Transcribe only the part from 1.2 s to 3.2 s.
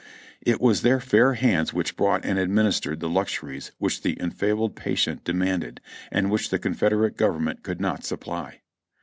hands which brought and administered the